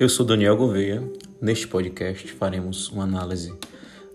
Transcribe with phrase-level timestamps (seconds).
[0.00, 1.06] Eu sou Daniel Gouveia.
[1.42, 3.52] Neste podcast faremos uma análise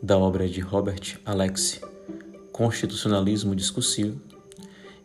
[0.01, 1.79] da obra de Robert Alexi,
[2.51, 4.19] Constitucionalismo Discursivo,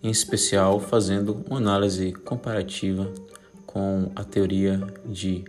[0.03, 3.13] em especial fazendo uma análise comparativa
[3.67, 5.45] com a teoria de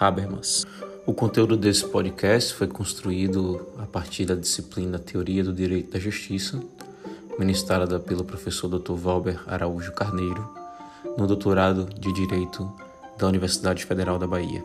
[0.00, 0.66] Habermas.
[1.06, 6.60] O conteúdo desse podcast foi construído a partir da disciplina Teoria do Direito da Justiça,
[7.38, 8.94] ministrada pelo professor Dr.
[8.94, 10.52] Valber Araújo Carneiro,
[11.16, 12.68] no doutorado de Direito
[13.16, 14.64] da Universidade Federal da Bahia.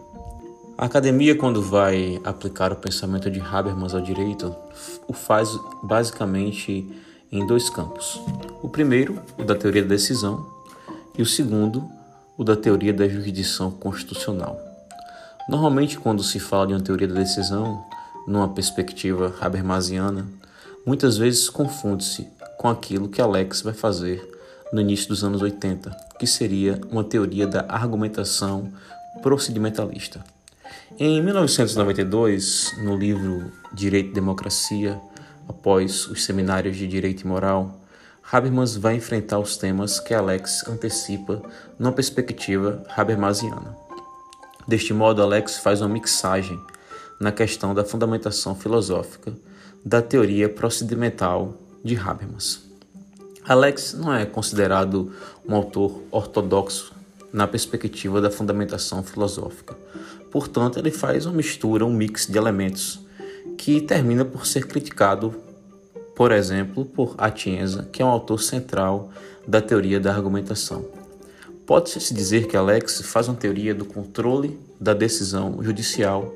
[0.78, 4.56] A academia, quando vai aplicar o pensamento de Habermas ao direito,
[5.08, 5.50] o faz
[5.82, 6.88] basicamente
[7.32, 8.22] em dois campos.
[8.62, 10.46] O primeiro, o da teoria da decisão,
[11.18, 11.90] e o segundo,
[12.38, 14.62] o da teoria da jurisdição constitucional.
[15.50, 17.84] Normalmente, quando se fala de uma teoria da decisão,
[18.28, 20.28] numa perspectiva habermasiana,
[20.86, 24.24] muitas vezes confunde-se com aquilo que Alex vai fazer
[24.72, 28.72] no início dos anos 80, que seria uma teoria da argumentação
[29.24, 30.37] procedimentalista.
[30.98, 35.00] Em 1992, no livro Direito e Democracia,
[35.48, 37.80] após os seminários de Direito e Moral,
[38.30, 41.42] Habermas vai enfrentar os temas que Alex antecipa
[41.80, 43.78] numa perspectiva habermasiana.
[44.68, 46.60] Deste modo, Alex faz uma mixagem
[47.20, 49.34] na questão da fundamentação filosófica
[49.86, 52.62] da teoria procedimental de Habermas.
[53.48, 55.14] Alex não é considerado
[55.48, 56.94] um autor ortodoxo
[57.32, 59.78] na perspectiva da fundamentação filosófica.
[60.32, 63.00] Portanto, ele faz uma mistura, um mix de elementos
[63.58, 65.36] que termina por ser criticado,
[66.16, 69.10] por exemplo, por Atienza, que é um autor central
[69.48, 70.86] da teoria da argumentação.
[71.66, 76.34] Pode-se dizer que Alex faz uma teoria do controle da decisão judicial,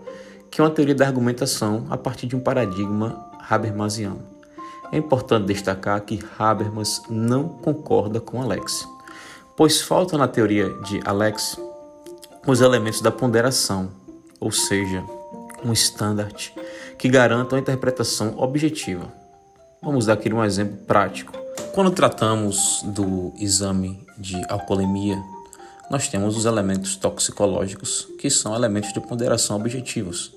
[0.50, 4.22] que é uma teoria da argumentação a partir de um paradigma habermasiano.
[4.92, 8.86] É importante destacar que Habermas não concorda com Alex,
[9.56, 11.58] pois falta na teoria de Alex
[12.46, 13.92] os elementos da ponderação,
[14.40, 15.04] ou seja,
[15.64, 16.54] um standard
[16.98, 19.12] que garanta uma interpretação objetiva.
[19.82, 21.34] Vamos dar aqui um exemplo prático.
[21.74, 25.22] Quando tratamos do exame de alcoolemia,
[25.90, 30.34] nós temos os elementos toxicológicos, que são elementos de ponderação objetivos.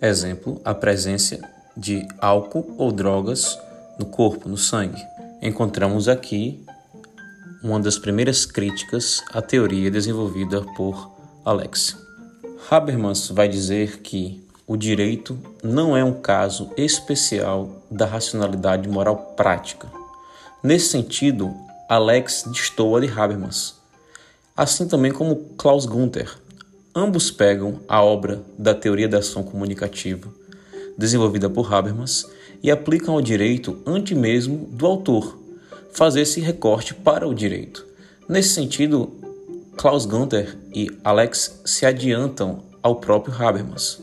[0.00, 1.40] Exemplo, a presença
[1.76, 3.58] de álcool ou drogas
[3.98, 5.02] no corpo, no sangue.
[5.42, 6.64] Encontramos aqui
[7.62, 11.15] uma das primeiras críticas à teoria desenvolvida por
[11.46, 11.96] Alex.
[12.68, 19.88] Habermas vai dizer que o direito não é um caso especial da racionalidade moral prática.
[20.60, 21.54] Nesse sentido,
[21.88, 23.76] Alex destoa de Habermas,
[24.56, 26.36] assim também como Klaus Gunther.
[26.92, 30.28] Ambos pegam a obra da teoria da ação comunicativa,
[30.98, 32.28] desenvolvida por Habermas,
[32.60, 35.38] e aplicam ao direito antes mesmo do autor
[35.92, 37.86] fazer esse recorte para o direito.
[38.28, 39.25] Nesse sentido,
[39.76, 44.00] Klaus Gunther e Alex se adiantam ao próprio Habermas.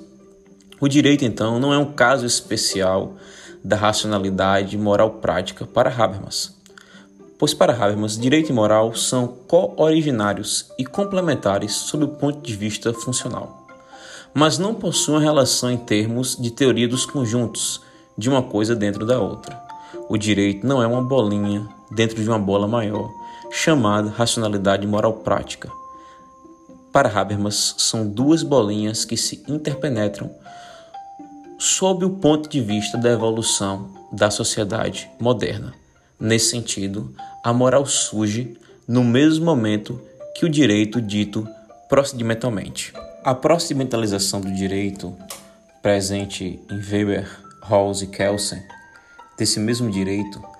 [0.79, 3.15] O direito, então, não é um caso especial
[3.63, 6.55] da racionalidade moral prática para Habermas,
[7.39, 12.93] pois para Habermas, direito e moral são co-originários e complementares sob o ponto de vista
[12.93, 13.65] funcional,
[14.31, 17.81] mas não possuem relação em termos de teoria dos conjuntos,
[18.15, 19.59] de uma coisa dentro da outra.
[20.07, 23.09] O direito não é uma bolinha dentro de uma bola maior,
[23.55, 25.69] chamada racionalidade moral prática.
[26.91, 30.33] Para Habermas, são duas bolinhas que se interpenetram
[31.59, 35.71] sob o ponto de vista da evolução da sociedade moderna.
[36.19, 40.01] Nesse sentido, a moral surge no mesmo momento
[40.35, 41.47] que o direito dito
[41.87, 42.91] procedimentalmente.
[43.23, 45.15] A procedimentalização do direito,
[45.79, 47.29] presente em Weber
[47.61, 48.63] Rawls e Kelsen,
[49.37, 50.52] desse mesmo direito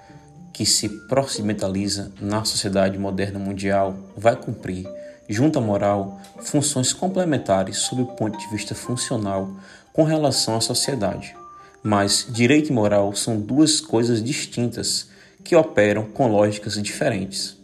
[0.54, 4.88] que se procedimentaliza na sociedade moderna mundial, vai cumprir,
[5.28, 9.50] junto à moral, funções complementares sob o ponto de vista funcional
[9.92, 11.36] com relação à sociedade.
[11.82, 15.08] Mas direito e moral são duas coisas distintas
[15.44, 17.58] que operam com lógicas diferentes.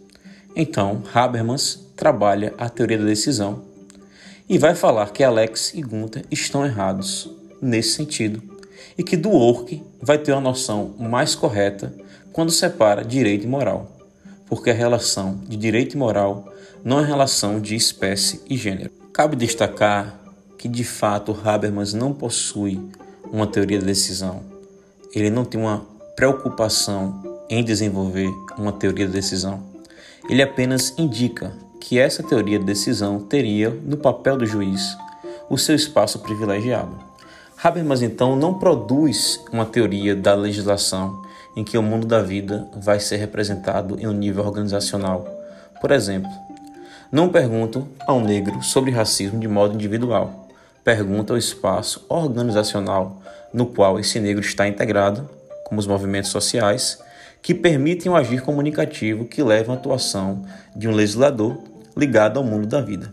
[0.55, 3.61] Então, Habermas trabalha a teoria da decisão
[4.49, 7.29] e vai falar que Alex e Gunther estão errados
[7.61, 8.41] nesse sentido
[8.97, 11.93] e que do work vai ter uma noção mais correta
[12.39, 13.91] quando separa direito e moral,
[14.47, 16.47] porque a relação de direito e moral
[16.81, 18.91] não é relação de espécie e gênero.
[19.11, 20.17] Cabe destacar
[20.57, 22.79] que de fato Habermas não possui
[23.29, 24.41] uma teoria da decisão.
[25.13, 29.61] Ele não tem uma preocupação em desenvolver uma teoria da decisão.
[30.29, 31.51] Ele apenas indica
[31.81, 34.95] que essa teoria de decisão teria, no papel do juiz,
[35.49, 36.97] o seu espaço privilegiado.
[37.61, 42.99] Habermas então não produz uma teoria da legislação em que o mundo da vida vai
[42.99, 45.27] ser representado em um nível organizacional.
[45.81, 46.29] Por exemplo,
[47.11, 50.47] Não pergunto ao negro sobre racismo de modo individual.
[50.83, 53.19] Pergunto ao espaço organizacional
[53.51, 55.27] no qual esse negro está integrado,
[55.65, 56.99] como os movimentos sociais,
[57.41, 61.57] que permitem o agir comunicativo que leva à atuação de um legislador
[61.97, 63.11] ligado ao mundo da vida.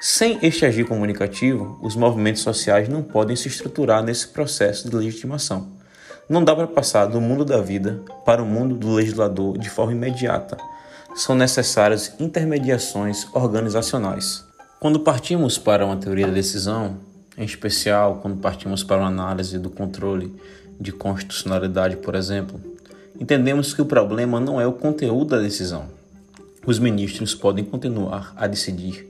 [0.00, 5.68] Sem este agir comunicativo, os movimentos sociais não podem se estruturar nesse processo de legitimação.
[6.26, 9.92] Não dá para passar do mundo da vida para o mundo do legislador de forma
[9.92, 10.56] imediata.
[11.14, 14.42] São necessárias intermediações organizacionais.
[14.80, 16.96] Quando partimos para uma teoria da decisão,
[17.36, 20.34] em especial quando partimos para uma análise do controle
[20.80, 22.58] de constitucionalidade, por exemplo,
[23.20, 25.88] entendemos que o problema não é o conteúdo da decisão.
[26.66, 29.06] Os ministros podem continuar a decidir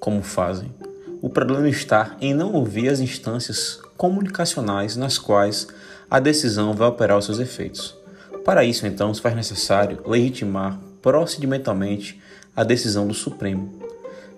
[0.00, 0.74] como fazem.
[1.22, 5.68] O problema está em não ouvir as instâncias comunicacionais nas quais
[6.10, 7.96] a decisão vai operar os seus efeitos.
[8.44, 12.20] Para isso, então, se faz necessário legitimar procedimentalmente
[12.54, 13.72] a decisão do Supremo,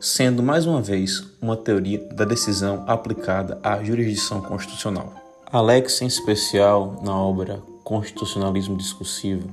[0.01, 5.13] sendo mais uma vez uma teoria da decisão aplicada à jurisdição constitucional.
[5.51, 9.49] Alex, em especial na obra Constitucionalismo Discursivo,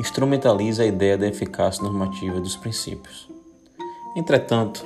[0.00, 3.28] instrumentaliza a ideia da eficácia normativa dos princípios.
[4.16, 4.84] Entretanto,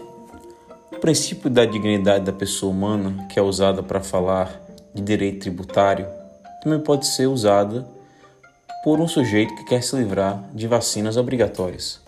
[0.93, 4.61] o princípio da dignidade da pessoa humana, que é usada para falar
[4.95, 6.07] de direito tributário,
[6.65, 7.87] também pode ser usada
[8.83, 12.01] por um sujeito que quer se livrar de vacinas obrigatórias.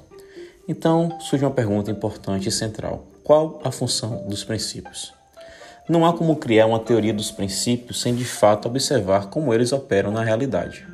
[0.66, 5.14] Então surge uma pergunta importante e central: qual a função dos princípios?
[5.88, 10.10] Não há como criar uma teoria dos princípios sem de fato observar como eles operam
[10.10, 10.84] na realidade,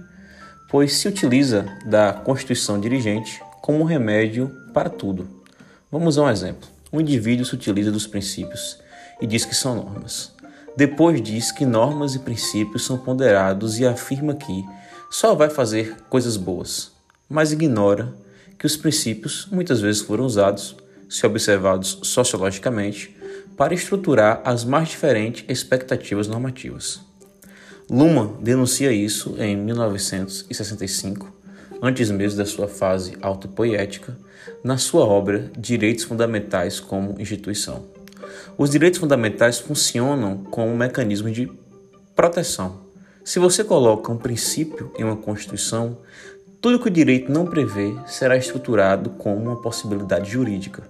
[0.69, 5.43] pois se utiliza da Constituição dirigente como um remédio para tudo.
[5.91, 6.69] Vamos a um exemplo.
[6.93, 8.79] Um indivíduo se utiliza dos princípios
[9.21, 10.33] e diz que são normas.
[10.77, 14.65] Depois diz que normas e princípios são ponderados e afirma que
[15.11, 16.93] só vai fazer coisas boas,
[17.29, 18.15] mas ignora
[18.59, 20.75] que os princípios muitas vezes foram usados,
[21.09, 23.15] se observados sociologicamente,
[23.57, 27.01] para estruturar as mais diferentes expectativas normativas.
[27.91, 31.31] Luma denuncia isso em 1965,
[31.83, 34.17] antes mesmo da sua fase autopoética,
[34.65, 37.85] na sua obra Direitos Fundamentais como Instituição.
[38.63, 41.51] Os direitos fundamentais funcionam como um mecanismo de
[42.15, 42.83] proteção.
[43.25, 45.99] Se você coloca um princípio em uma Constituição,
[46.61, 50.85] tudo que o direito não prevê será estruturado como uma possibilidade jurídica,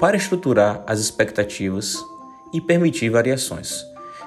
[0.00, 2.02] para estruturar as expectativas
[2.50, 3.84] e permitir variações,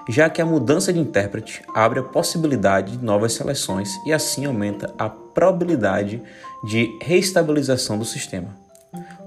[0.07, 4.93] já que a mudança de intérprete abre a possibilidade de novas seleções e assim aumenta
[4.95, 6.21] a probabilidade
[6.63, 8.55] de reestabilização do sistema.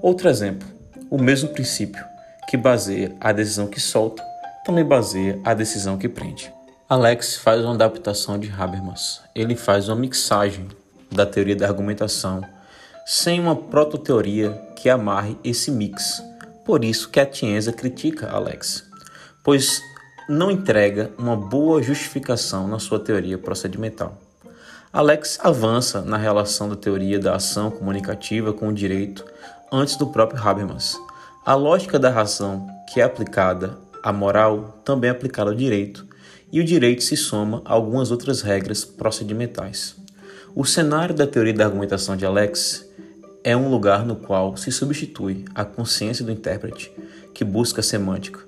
[0.01, 0.65] Outro exemplo,
[1.11, 2.01] o mesmo princípio
[2.49, 4.23] que baseia a decisão que solta,
[4.65, 6.51] também baseia a decisão que prende.
[6.89, 9.21] Alex faz uma adaptação de Habermas.
[9.35, 10.67] Ele faz uma mixagem
[11.11, 12.43] da teoria da argumentação
[13.05, 16.23] sem uma prototeoria que amarre esse mix.
[16.65, 18.83] Por isso que a Tienza critica Alex,
[19.43, 19.79] pois
[20.27, 24.17] não entrega uma boa justificação na sua teoria procedimental.
[24.91, 29.23] Alex avança na relação da teoria da ação comunicativa com o direito
[29.71, 30.97] antes do próprio Habermas
[31.49, 36.05] a lógica da razão, que é aplicada à moral, também é aplicada ao direito,
[36.51, 39.95] e o direito se soma a algumas outras regras procedimentais.
[40.53, 42.87] O cenário da teoria da argumentação de Alex
[43.43, 46.91] é um lugar no qual se substitui a consciência do intérprete,
[47.33, 48.41] que busca semântica,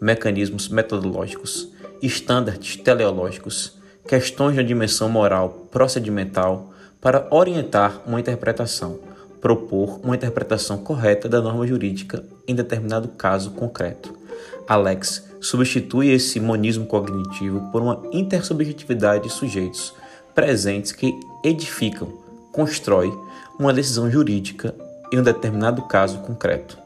[0.00, 1.68] mecanismos metodológicos,
[2.00, 3.76] estándares teleológicos,
[4.08, 8.98] questões da dimensão moral procedimental para orientar uma interpretação
[9.42, 14.14] propor uma interpretação correta da norma jurídica em determinado caso concreto.
[14.68, 19.94] Alex substitui esse monismo cognitivo por uma intersubjetividade de sujeitos
[20.34, 22.12] presentes que edificam,
[22.52, 23.12] constrói
[23.58, 24.74] uma decisão jurídica
[25.12, 26.76] em um determinado caso concreto,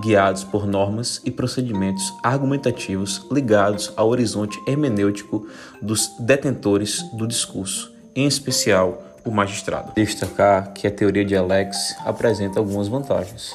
[0.00, 5.46] guiados por normas e procedimentos argumentativos ligados ao horizonte hermenêutico
[5.80, 9.92] dos detentores do discurso, em especial o magistrado.
[9.94, 13.54] Destacar que a teoria de Alex apresenta algumas vantagens.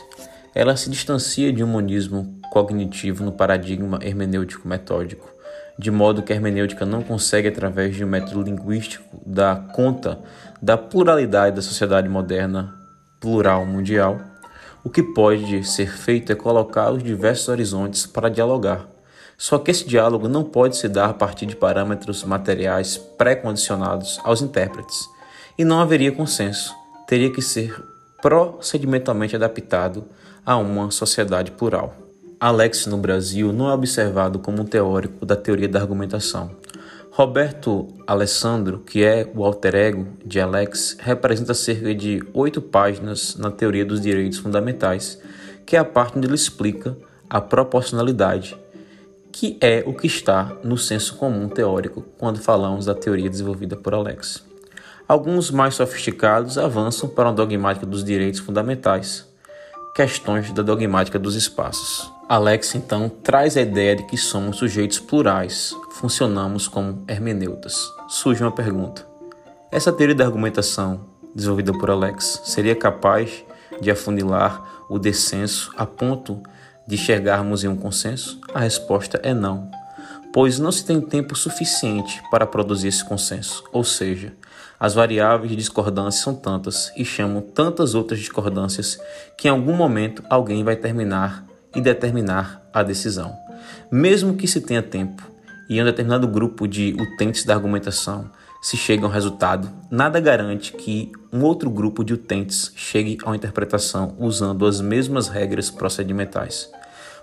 [0.53, 5.33] Ela se distancia de um monismo cognitivo no paradigma hermenêutico metódico,
[5.79, 10.19] de modo que a hermenêutica não consegue, através de um método linguístico, dar conta
[10.61, 12.75] da pluralidade da sociedade moderna
[13.19, 14.19] plural mundial.
[14.83, 18.85] O que pode ser feito é colocar os diversos horizontes para dialogar.
[19.37, 24.41] Só que esse diálogo não pode se dar a partir de parâmetros materiais pré-condicionados aos
[24.41, 25.07] intérpretes
[25.57, 26.75] e não haveria consenso.
[27.07, 27.73] Teria que ser
[28.21, 30.05] procedimentalmente adaptado
[30.45, 31.95] a uma sociedade plural.
[32.39, 36.51] Alex no Brasil não é observado como um teórico da teoria da argumentação.
[37.11, 43.51] Roberto Alessandro, que é o alter ego de Alex, representa cerca de oito páginas na
[43.51, 45.21] teoria dos direitos fundamentais,
[45.65, 46.97] que é a parte onde ele explica
[47.29, 48.57] a proporcionalidade,
[49.31, 53.93] que é o que está no senso comum teórico quando falamos da teoria desenvolvida por
[53.93, 54.43] Alex.
[55.07, 59.27] Alguns mais sofisticados avançam para a dogmática dos direitos fundamentais,
[59.93, 62.11] questões da dogmática dos espaços.
[62.27, 67.75] Alex então traz a ideia de que somos sujeitos plurais, funcionamos como hermeneutas.
[68.07, 69.05] Surge uma pergunta:
[69.71, 71.01] essa teoria da argumentação,
[71.35, 73.43] desenvolvida por Alex, seria capaz
[73.81, 76.41] de afunilar o descenso a ponto
[76.87, 78.39] de chegarmos em um consenso?
[78.53, 79.69] A resposta é não,
[80.33, 84.33] pois não se tem tempo suficiente para produzir esse consenso, ou seja,
[84.81, 88.99] as variáveis de discordância são tantas e chamam tantas outras discordâncias
[89.37, 91.45] que em algum momento alguém vai terminar
[91.75, 93.31] e determinar a decisão.
[93.91, 95.21] Mesmo que se tenha tempo
[95.69, 100.19] e em um determinado grupo de utentes da argumentação se chegue a um resultado, nada
[100.19, 105.69] garante que um outro grupo de utentes chegue a uma interpretação usando as mesmas regras
[105.69, 106.67] procedimentais.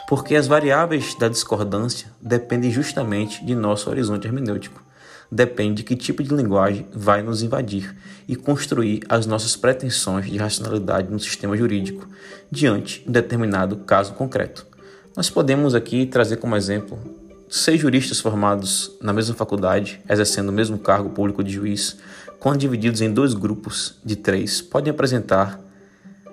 [0.08, 4.86] Porque as variáveis da discordância dependem justamente de nosso horizonte hermenêutico
[5.30, 7.94] depende de que tipo de linguagem vai nos invadir
[8.26, 12.08] e construir as nossas pretensões de racionalidade no sistema jurídico
[12.50, 14.66] diante de determinado caso concreto.
[15.16, 16.98] Nós podemos aqui trazer como exemplo
[17.48, 21.96] seis juristas formados na mesma faculdade, exercendo o mesmo cargo público de juiz,
[22.38, 25.60] quando divididos em dois grupos de três, podem apresentar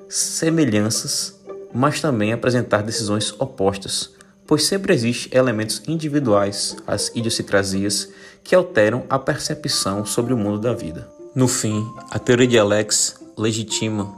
[0.08, 1.42] semelhanças,
[1.74, 4.15] mas também apresentar decisões opostas,
[4.48, 8.10] pois sempre existem elementos individuais, as idiosincrasias,
[8.44, 11.10] que alteram a percepção sobre o mundo da vida.
[11.34, 14.14] No fim, a teoria de Alex legitima,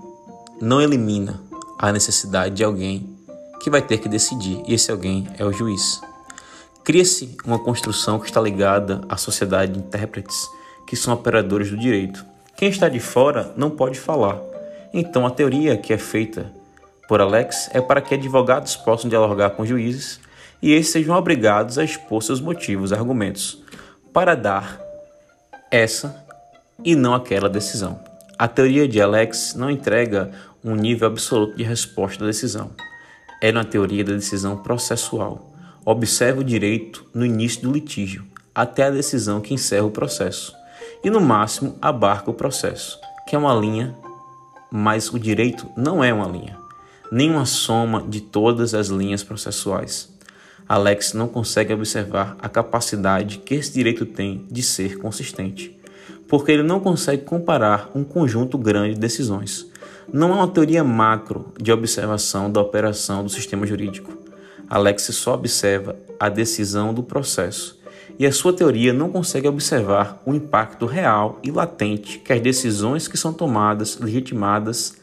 [0.62, 1.42] não elimina
[1.80, 3.16] a necessidade de alguém
[3.62, 6.02] que vai ter que decidir, e esse alguém é o juiz.
[6.84, 10.48] Cria-se uma construção que está ligada à sociedade de intérpretes,
[10.86, 12.26] que são operadores do direito.
[12.56, 14.40] Quem está de fora não pode falar.
[14.94, 16.52] Então, a teoria que é feita
[17.08, 20.20] por Alex é para que advogados possam dialogar com juízes
[20.62, 23.64] e esses sejam obrigados a expor seus motivos, argumentos,
[24.12, 24.80] para dar
[25.72, 26.26] essa
[26.84, 28.00] e não aquela decisão.
[28.38, 30.32] A teoria de Alex não entrega
[30.64, 32.72] um nível absoluto de resposta da decisão.
[33.42, 35.54] É uma teoria da decisão processual.
[35.86, 40.54] Observa o direito no início do litígio, até a decisão que encerra o processo,
[41.04, 43.96] e no máximo abarca o processo, que é uma linha,
[44.70, 46.67] mas o direito não é uma linha
[47.12, 50.10] nem uma soma de todas as linhas processuais.
[50.68, 55.78] Alex não consegue observar a capacidade que esse direito tem de ser consistente,
[56.28, 59.72] porque ele não consegue comparar um conjunto grande de decisões.
[60.12, 64.18] Não há uma teoria macro de observação da operação do sistema jurídico.
[64.70, 67.80] Alex só observa a decisão do processo,
[68.20, 73.08] e a sua teoria não consegue observar o impacto real e latente que as decisões
[73.08, 74.98] que são tomadas, legitimadas,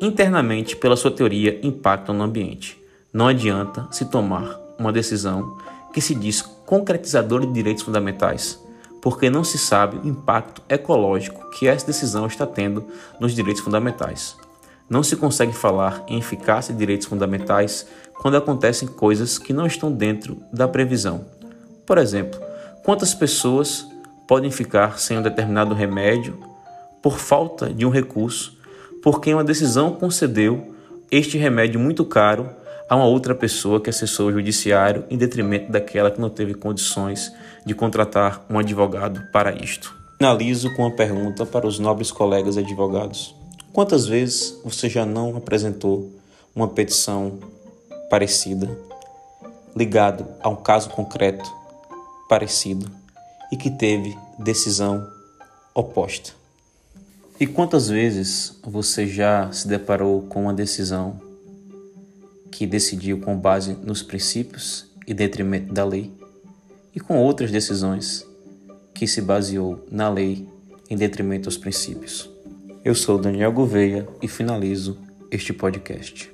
[0.00, 2.80] internamente pela sua teoria impactam no ambiente.
[3.12, 5.58] Não adianta se tomar uma decisão
[5.92, 8.58] que se diz concretizadora de direitos fundamentais,
[9.02, 12.84] porque não se sabe o impacto ecológico que essa decisão está tendo
[13.18, 14.36] nos direitos fundamentais.
[14.88, 19.92] Não se consegue falar em eficácia de direitos fundamentais quando acontecem coisas que não estão
[19.92, 21.26] dentro da previsão.
[21.86, 22.40] Por exemplo,
[22.84, 23.86] quantas pessoas
[24.26, 26.38] podem ficar sem um determinado remédio
[27.02, 28.59] por falta de um recurso
[29.02, 30.74] porque uma decisão concedeu
[31.10, 32.50] este remédio muito caro
[32.88, 37.32] a uma outra pessoa que acessou o judiciário em detrimento daquela que não teve condições
[37.64, 39.94] de contratar um advogado para isto.
[40.18, 43.34] Finalizo com uma pergunta para os nobres colegas advogados.
[43.72, 46.10] Quantas vezes você já não apresentou
[46.54, 47.38] uma petição
[48.10, 48.68] parecida,
[49.74, 51.48] ligado a um caso concreto
[52.28, 52.90] parecido
[53.52, 55.06] e que teve decisão
[55.74, 56.39] oposta?
[57.40, 61.18] E quantas vezes você já se deparou com uma decisão
[62.52, 66.12] que decidiu com base nos princípios e detrimento da lei,
[66.94, 68.26] e com outras decisões
[68.92, 70.46] que se baseou na lei
[70.90, 72.28] em detrimento aos princípios?
[72.84, 74.98] Eu sou Daniel Gouveia e finalizo
[75.30, 76.30] este podcast.